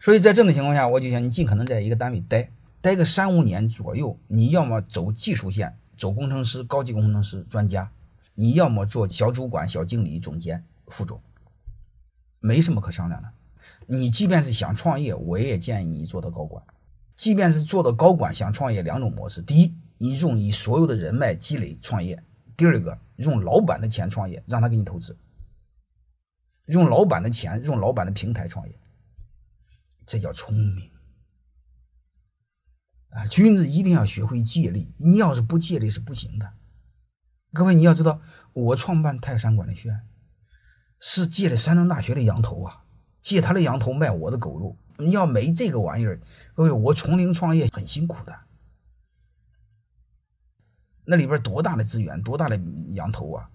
[0.00, 4.18] 所以在这种情况下，我就想你尽可能在一个单位待，待个三五年左右。
[4.28, 7.90] 你要么走技术线，走工程师、高级工程师、专家；
[8.34, 11.20] 你要么做小主管、小经理、总监、副总，
[12.40, 13.28] 没什么可商量的。
[13.86, 16.62] 你即便是想创业，我也建议你做到高管。
[17.14, 22.16] 即便是做到高管想创业，两种模式：第一，你用你所有的人脉积累创业；
[22.56, 25.14] 第二个，用老板的钱创业，让他给你投资。
[26.64, 28.74] 用老板的钱，用老板的平台创业，
[30.10, 30.90] 这叫聪明
[33.10, 33.28] 啊！
[33.28, 36.52] 君子一定要学会借力，你要是不借力是不行的。
[37.52, 38.20] 各位，你要知道，
[38.52, 40.00] 我创办泰山管理学院
[40.98, 42.84] 是借的山东大学的羊头啊。
[43.20, 46.20] 借他的羊头卖我的狗肉，你要没这个玩意儿，
[46.54, 48.36] 各位，我从零创业很辛苦的，
[51.04, 53.48] 那里边多大的资源，多大的羊头啊！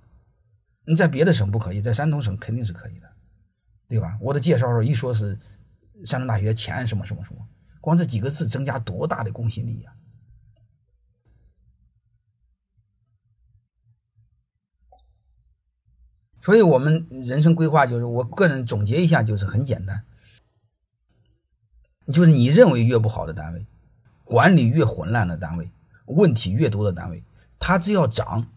[0.85, 3.11] 你在别的省不可以，在山东省肯定是可以的，
[3.89, 4.17] 对吧？
[4.21, 5.37] 我的介绍时候一说是
[6.05, 7.47] 山东大学前什么什么什么，
[7.81, 9.91] 光这几个字增加多大的公信力呀！
[16.41, 20.05] 所以，我们人生规划就是，我个人总结一下，就是很简单，
[22.13, 23.65] 就是你认为越不好的单位，
[24.23, 25.71] 管理越混乱的单位，
[26.05, 27.23] 问题越多的单位，
[27.57, 28.47] 它只要涨，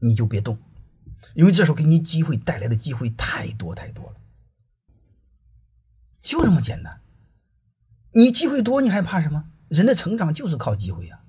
[0.00, 0.58] 你就别动，
[1.34, 4.16] 因为这时候给你机会带来的机会太多太多了，
[6.26, 7.00] 就这么简单。
[8.10, 9.44] 你机会多，你还怕什么？
[9.68, 11.20] 人的成长就是靠机会呀。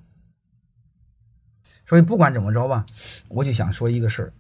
[1.86, 2.88] 所以不管怎么着吧，
[3.28, 4.34] 我就想说一个事儿。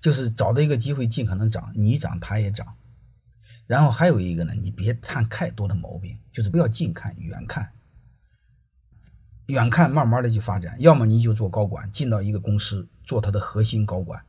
[0.00, 2.76] 就是找到一个机会，尽可能涨，你涨，他也涨。
[3.66, 7.72] 然后还有一个呢，你别看太多的毛病，就是不要近看，远看。
[9.46, 10.76] 远看，慢慢的去发展。
[10.78, 14.24] 要么你就做高管，进到一个公司做他的核心高管，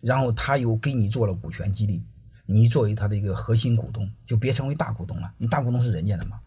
[0.00, 2.02] 然后他又给你做了股权激励，
[2.50, 5.30] 你作为他的一个核心股东，就别成为大股东了。
[5.36, 6.40] 你大股东是人家的嘛，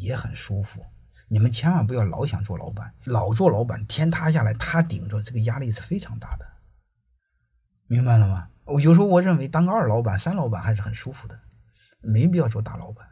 [0.00, 0.84] 也很舒服。
[1.28, 6.44] 你们千万不要老想做老板，老做老板，天塌下来他顶着，这个压力是非常大的。
[7.86, 8.48] 明白了吗？
[8.64, 11.38] 我有时候我认为当个二老板、三老板还是很舒服的，
[12.00, 13.06] 没必要做大老板。